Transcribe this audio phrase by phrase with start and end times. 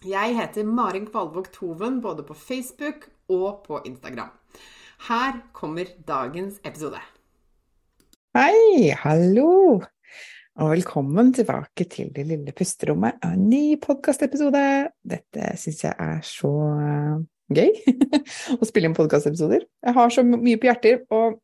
[0.00, 4.30] Jeg heter Marin Kvalvåg Toven både på Facebook og på Instagram.
[5.10, 6.96] Her kommer dagens episode.
[8.32, 9.82] Hei, hallo,
[10.56, 14.64] og velkommen tilbake til Det lille pusterommet av en ny podkastepisode.
[15.04, 17.20] Dette syns jeg er så uh,
[17.52, 17.68] gøy,
[18.56, 19.68] å spille inn podkastepisoder.
[19.84, 21.42] Jeg har så mye på hjertet, og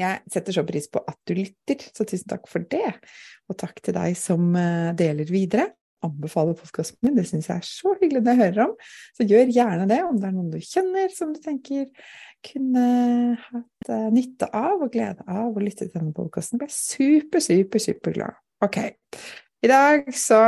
[0.00, 2.96] jeg setter så pris på at du lytter, så tusen takk for det.
[3.52, 5.74] Og takk til deg som uh, deler videre
[6.04, 7.16] anbefaler podkasten min.
[7.18, 8.76] Det syns jeg er så hyggelig når jeg hører om.
[9.16, 11.88] Så gjør gjerne det om det er noen du kjenner som du tenker
[12.44, 12.84] kunne
[13.40, 16.60] hatt uh, nytte av og glede av å lytte til denne podkasten.
[16.60, 18.36] Blir super, super, superglad.
[18.64, 18.80] Ok.
[19.64, 20.42] I dag så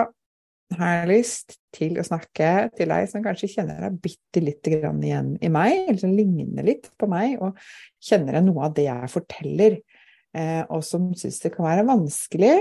[0.77, 5.03] har jeg lyst til å snakke til deg som kanskje kjenner deg bitte lite grann
[5.05, 7.59] igjen i meg, eller som ligner litt på meg, og
[8.03, 9.77] kjenner igjen noe av det jeg forteller,
[10.37, 12.57] eh, og som syns det kan være vanskelig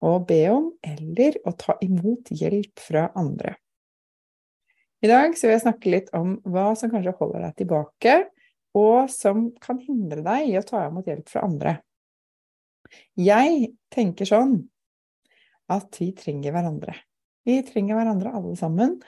[0.00, 3.54] å be om eller å ta imot hjelp fra andre.
[5.00, 8.16] I dag vil jeg snakke litt om hva som kanskje holder deg tilbake,
[8.76, 11.78] og som kan hindre deg i å ta imot hjelp fra andre.
[13.18, 14.58] Jeg tenker sånn
[15.70, 16.94] at vi trenger hverandre.
[17.46, 18.98] Vi trenger hverandre alle sammen,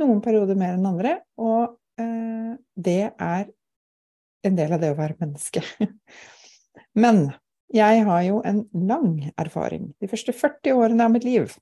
[0.00, 3.50] noen perioder mer enn andre, og eh, det er
[4.42, 5.62] en del av det å være menneske.
[7.02, 7.26] Men
[7.72, 9.92] jeg har jo en lang erfaring.
[10.00, 11.52] De første 40 årene av mitt liv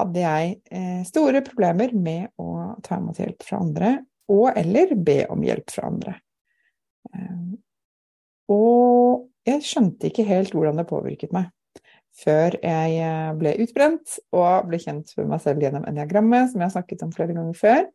[0.00, 3.92] hadde jeg eh, store problemer med å ta imot hjelp fra andre,
[4.30, 6.16] og eller be om hjelp fra andre.
[7.12, 7.38] Eh,
[8.54, 11.50] og jeg skjønte ikke helt hvordan det påvirket meg,
[12.20, 16.68] før jeg eh, ble utbrent og ble kjent med meg selv gjennom eniagrammet, som jeg
[16.68, 17.88] har snakket om flere ganger før.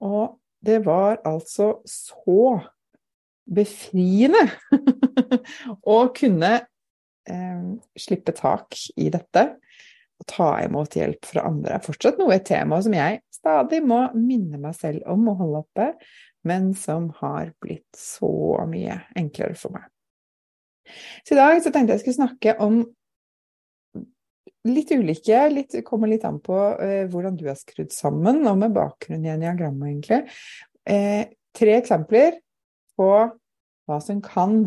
[0.00, 2.62] Og det var altså så
[3.50, 4.44] befriende
[5.94, 7.64] å kunne eh,
[7.98, 9.46] slippe tak i dette
[10.20, 11.78] og ta imot hjelp fra andre.
[11.78, 15.62] er fortsatt noe et tema som jeg stadig må minne meg selv om å holde
[15.64, 15.86] oppe,
[16.44, 19.88] men som har blitt så mye enklere for meg.
[21.24, 22.82] Så i dag så tenkte jeg skulle snakke om
[24.68, 28.74] litt ulike, litt, kommer litt an på eh, hvordan du er skrudd sammen, og med
[28.76, 30.20] bakgrunn i eniagrammet, egentlig.
[30.84, 32.36] Eh, tre eksempler
[33.00, 33.10] på
[33.90, 34.62] hva som kan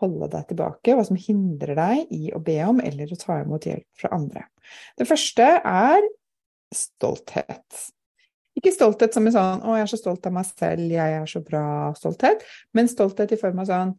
[0.00, 3.66] holde deg tilbake, hva som hindrer deg i å be om eller å ta imot
[3.68, 4.46] hjelp fra andre.
[4.98, 6.06] Det første er
[6.74, 7.82] stolthet.
[8.54, 11.26] Ikke stolthet som en sånn 'Å, jeg er så stolt av meg selv, jeg er
[11.26, 12.42] så bra', stolthet,
[12.72, 13.94] men stolthet i form av sånn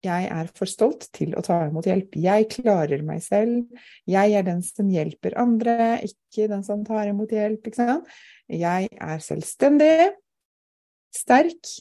[0.00, 2.16] jeg er for stolt til å ta imot hjelp.
[2.16, 3.68] Jeg klarer meg selv.
[4.08, 7.66] Jeg er den som hjelper andre, ikke den som tar imot hjelp.
[7.68, 8.06] Ikke sant?
[8.48, 10.14] Jeg er selvstendig,
[11.12, 11.74] sterk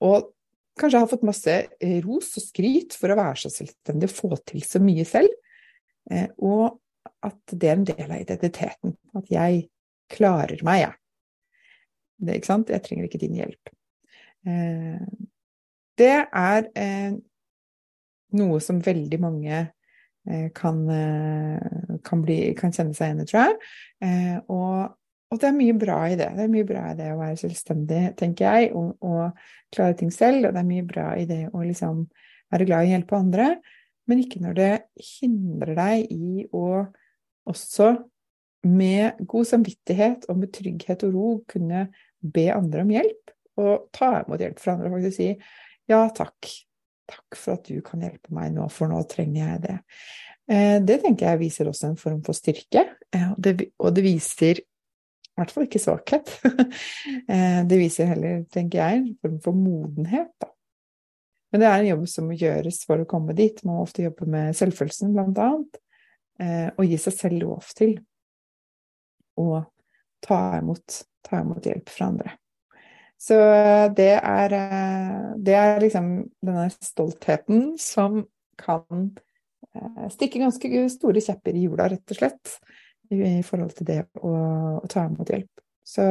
[0.00, 0.32] og
[0.78, 4.30] kanskje har fått masse eh, ros og skryt for å være så selvstendig og få
[4.48, 5.34] til så mye selv.
[6.10, 6.78] Eh, og
[7.26, 8.96] at det er en del av identiteten.
[9.18, 9.66] At jeg
[10.12, 10.98] klarer meg, jeg.
[12.22, 12.72] Det, ikke sant?
[12.72, 13.72] Jeg trenger ikke din hjelp.
[14.48, 15.04] Eh,
[16.00, 16.66] det er
[18.32, 19.58] noe som veldig mange
[20.56, 20.78] kan,
[22.06, 24.38] kan, bli, kan kjenne seg igjen i, tror jeg.
[24.54, 24.94] Og
[25.32, 26.28] og det er mye bra i det.
[26.36, 30.12] Det er mye bra i det å være selvstendig, tenker jeg, og, og klare ting
[30.12, 30.44] selv.
[30.44, 32.04] Og det er mye bra i det å liksom
[32.52, 33.46] være glad i å hjelpe andre,
[34.10, 36.66] men ikke når det hindrer deg i å
[37.48, 37.94] også
[38.68, 41.86] med god samvittighet og med trygghet og ro kunne
[42.22, 43.32] be andre om hjelp,
[43.62, 45.30] og ta imot hjelp fra andre og faktisk si
[45.90, 46.50] ja, takk.
[47.10, 49.78] Takk for at du kan hjelpe meg nå, for nå trenger jeg det.
[50.52, 53.40] Eh, det tenker jeg viser også en form for styrke, eh, og
[53.96, 54.62] det, viser
[55.42, 56.32] hvert fall ikke svakhet.
[57.32, 60.48] Eh, det viser heller, tenker jeg, en form for modenhet, da.
[61.52, 63.58] Men det er en jobb som må gjøres for å komme dit.
[63.64, 65.78] Man må ofte jobbe med selvfølelsen, blant annet.
[66.40, 67.94] Eh, og gi seg selv lov til
[69.40, 69.62] å
[70.24, 72.34] ta imot, ta imot hjelp fra andre.
[73.22, 73.36] Så
[73.96, 74.56] det er,
[75.38, 76.08] det er liksom
[76.42, 78.24] denne stoltheten som
[78.58, 79.12] kan
[80.10, 82.56] stikke ganske store kjepper i hjula, rett og slett
[83.12, 84.32] i forhold til det å,
[84.80, 85.62] å ta imot hjelp.
[85.84, 86.04] Så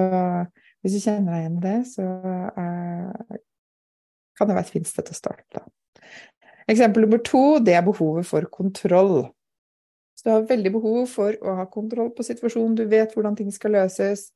[0.82, 2.08] hvis du kjenner deg igjen i det, så
[2.60, 3.42] er,
[4.38, 5.64] kan det være et fint sted å starte.
[6.72, 9.30] Eksempel nummer to, det er behovet for kontroll.
[10.16, 13.50] Så du har veldig behov for å ha kontroll på situasjonen, du vet hvordan ting
[13.54, 14.30] skal løses.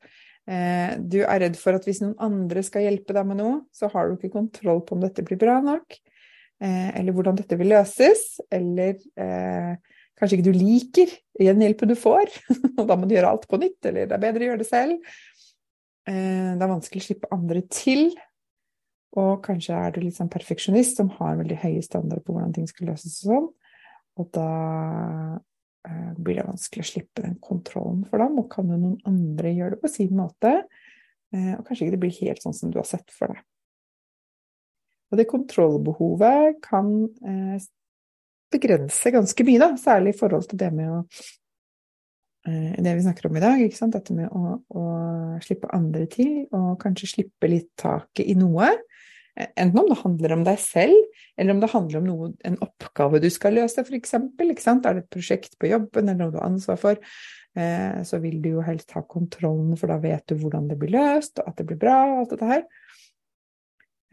[0.46, 3.90] Eh, du er redd for at hvis noen andre skal hjelpe deg med noe, så
[3.94, 5.98] har du ikke kontroll på om dette blir bra nok,
[6.62, 9.78] eh, eller hvordan dette vil løses, eller eh,
[10.20, 12.32] kanskje ikke du liker gjenhjelpen du får,
[12.80, 14.70] og da må du gjøre alt på nytt, eller det er bedre å gjøre det
[14.70, 15.18] selv.
[16.08, 18.08] Eh, det er vanskelig å slippe andre til,
[19.20, 22.68] og kanskje er du litt sånn perfeksjonist som har veldig høye standarder på hvordan ting
[22.72, 23.50] skal løses og sånn,
[24.16, 24.50] og da
[25.88, 29.56] eh, blir det vanskelig å slippe den kontrollen for dem, og kan jo noen andre
[29.56, 30.56] gjøre det på sin måte,
[31.36, 33.44] eh, og kanskje ikke det blir helt sånn som du har sett for deg.
[35.14, 36.88] Og det kontrollbehovet kan
[38.56, 41.00] begrense ganske mye, da, særlig i forhold til det med å
[42.50, 43.96] eh, det vi snakker om i dag, ikke sant?
[43.96, 44.86] dette med å, å,
[45.44, 48.72] slippe andre til, og kanskje slippe litt taket i noe.
[49.36, 52.60] Eh, enten om det handler om deg selv, eller om det handler om noe, en
[52.64, 54.16] oppgave du skal løse, f.eks.
[54.16, 57.02] Er det et prosjekt på jobben eller noe du har ansvar for,
[57.60, 60.96] eh, så vil du jo helst ha kontrollen, for da vet du hvordan det blir
[60.96, 62.66] løst, og at det blir bra, og alt dette her.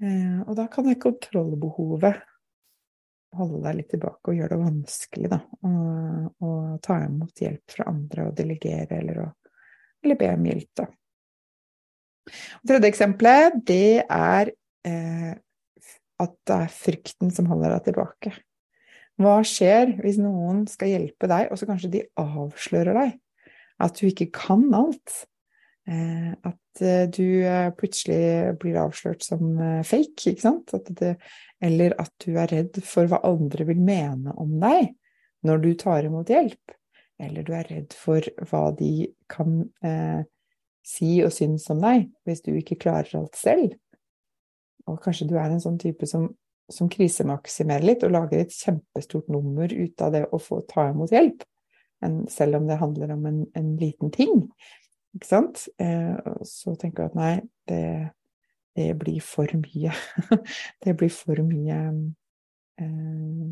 [0.02, 2.16] og da kan det kontrollbehovet
[3.38, 5.38] holde deg litt tilbake og gjøre det vanskelig, da.
[5.62, 6.50] Å
[6.84, 9.54] ta imot hjelp fra andre og delegere eller, å,
[10.04, 10.88] eller be om hjelp, da.
[12.60, 14.52] Og tredje eksempelet, det er
[14.86, 15.32] eh,
[16.22, 18.34] at det er frykten som holder deg tilbake.
[19.20, 23.18] Hva skjer hvis noen skal hjelpe deg, og så kanskje de avslører deg?
[23.82, 25.24] At du ikke kan alt?
[25.90, 29.56] Eh, at eh, du eh, plutselig blir avslørt som
[29.86, 30.74] fake, ikke sant?
[30.76, 31.16] At det,
[31.62, 34.92] eller at du er redd for hva andre vil mene om deg
[35.46, 36.74] når du tar imot hjelp.
[37.22, 40.22] Eller du er redd for hva de kan eh,
[40.82, 43.76] si og synes om deg hvis du ikke klarer alt selv.
[44.90, 46.26] Og kanskje du er en sånn type som,
[46.72, 51.14] som krisemaksimerer litt og lager et kjempestort nummer ut av det å få ta imot
[51.14, 51.44] hjelp,
[52.02, 54.48] en, selv om det handler om en, en liten ting.
[55.14, 55.68] Ikke sant?
[55.78, 56.18] Eh,
[56.48, 57.34] så tenker du at nei,
[57.70, 57.84] det,
[58.76, 59.92] det blir for mye.
[60.84, 61.78] det blir for mye
[62.80, 63.50] eh,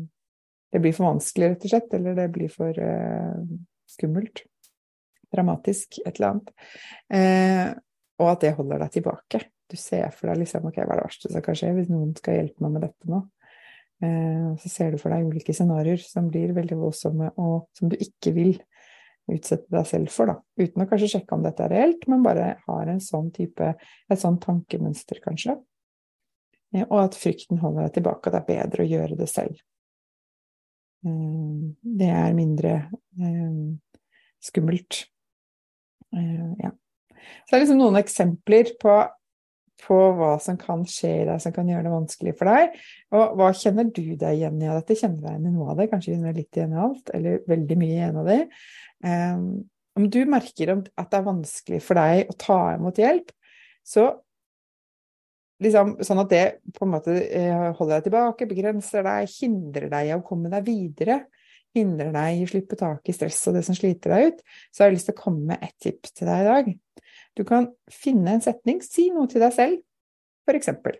[0.71, 1.93] Det blir for vanskelig, rett og slett.
[1.97, 3.43] Eller det blir for eh,
[3.89, 4.45] skummelt.
[5.31, 6.53] Dramatisk, et eller annet.
[7.13, 7.67] Eh,
[8.21, 9.43] og at det holder deg tilbake.
[9.71, 12.11] Du ser for deg liksom ok, hva er det verste som kan skje hvis noen
[12.17, 13.21] skal hjelpe meg med dette nå?
[14.57, 18.33] Så ser du for deg ulike scenarioer som blir veldig voldsomme, og som du ikke
[18.33, 18.55] vil
[19.33, 20.37] utsette deg selv for, da.
[20.61, 24.21] Uten å kanskje sjekke om dette er reelt, men bare har en sånn type, et
[24.21, 25.57] sånn tankemønster, kanskje.
[26.87, 29.59] Og at frykten holder deg tilbake, at det er bedre å gjøre det selv.
[31.05, 31.63] Eh,
[32.01, 32.75] det er mindre
[33.19, 33.57] eh,
[34.43, 35.05] skummelt.
[36.15, 36.71] Eh, ja.
[37.11, 38.95] Så det er liksom noen eksempler på,
[39.81, 42.79] på hva som kan skje i deg som kan gjøre det vanskelig for deg.
[43.17, 44.97] Og hva kjenner du deg igjen i av dette?
[44.99, 45.89] Kjenner du deg igjen i noe av det?
[45.91, 48.41] Kanskje litt igjen i alt, eller veldig mye igjen av det?
[49.01, 49.45] Um,
[49.99, 53.33] om du merker at det er vanskelig for deg å ta imot hjelp,
[53.83, 54.07] så
[55.63, 56.45] liksom, sånn at det
[56.77, 60.67] på en måte eh, holder deg tilbake, begrenser deg, hindrer deg i å komme deg
[60.67, 61.23] videre,
[61.75, 64.83] hindrer deg i å slippe tak i stress og det som sliter deg ut, så
[64.83, 66.71] har jeg lyst til å komme med ett tips til deg i dag.
[67.37, 69.81] Du kan finne en setning, si noe til deg selv,
[70.47, 70.97] for eksempel.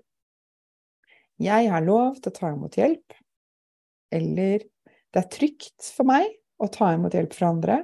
[1.41, 3.15] Jeg har lov til å ta imot hjelp,
[4.13, 4.63] eller
[5.11, 6.29] det er trygt for meg
[6.61, 7.81] å ta imot hjelp fra andre.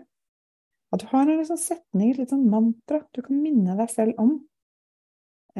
[0.93, 4.19] At du har en sånn setning, et litt sånn mantra du kan minne deg selv
[4.21, 4.37] om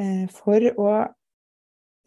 [0.00, 0.92] eh, for å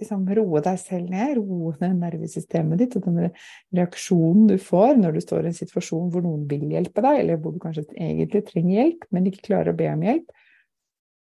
[0.02, 3.30] liksom, roe deg selv ned, roe ned nervesystemet ditt og den
[3.78, 7.42] reaksjonen du får når du står i en situasjon hvor noen vil hjelpe deg, eller
[7.42, 10.34] hvor du kanskje egentlig trenger hjelp, men ikke klarer å be om hjelp.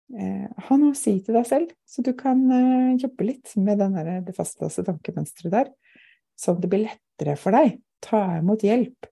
[0.08, 3.80] Eh, ha noe å si til deg selv, så du kan eh, jobbe litt med
[3.82, 5.70] denne, det fastlåste tankemønsteret der,
[6.38, 7.76] sånn det blir lettere for deg.
[8.04, 9.08] Ta imot hjelp.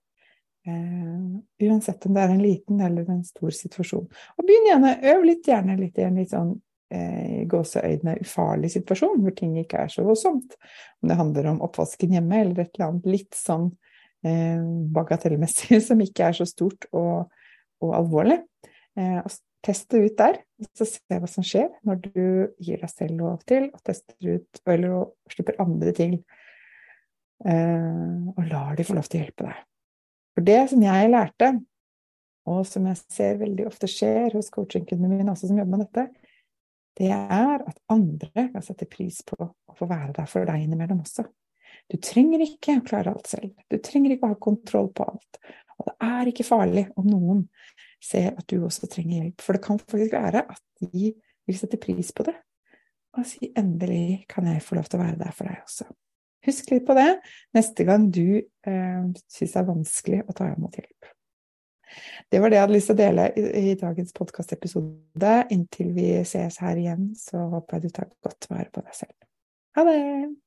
[0.67, 4.07] Uh, uansett om det er en liten eller en stor situasjon.
[4.35, 9.21] Og begynn gjerne, øv litt gjerne litt i en litt sånn uh, gåseøyne ufarlig situasjon,
[9.23, 10.57] hvor ting ikke er så voldsomt.
[10.99, 13.69] Om det handler om oppvasken hjemme eller et eller annet litt sånn
[14.27, 14.59] eh,
[14.97, 17.31] bagatellmessig som ikke er så stort og,
[17.83, 18.41] og alvorlig.
[18.97, 19.31] og
[19.65, 22.19] Test det ut der, og så se hva som skjer når du
[22.61, 26.19] gir deg selv lov til å teste ut, eller slipper andre til,
[27.41, 29.65] og lar de få lov til å hjelpe deg.
[30.37, 31.51] For det som jeg lærte,
[32.47, 36.05] og som jeg ser veldig ofte skjer hos coachingkundene mine også som jobber med dette,
[36.97, 41.03] det er at andre kan sette pris på å få være der for deg innimellom
[41.03, 41.27] også.
[41.91, 43.51] Du trenger ikke å klare alt selv.
[43.69, 45.41] Du trenger ikke å ha kontroll på alt.
[45.77, 47.43] Og det er ikke farlig om noen
[48.03, 51.13] ser at du også trenger hjelp, for det kan faktisk være at de
[51.47, 52.35] vil sette pris på det
[53.17, 55.89] og si 'endelig kan jeg få lov til å være der for deg også'.
[56.45, 57.09] Husk litt på det
[57.57, 61.11] neste gang du eh, syns det er vanskelig å ta imot hjelp.
[62.31, 65.35] Det var det jeg hadde lyst til å dele i, i dagens podkastepisode.
[65.55, 69.15] Inntil vi ses her igjen, så håper jeg du tar godt vare på deg selv.
[69.75, 70.46] Ha det!